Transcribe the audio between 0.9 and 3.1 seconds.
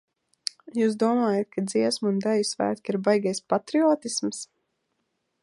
domājat, ka Dziesmu un Deju svētki ir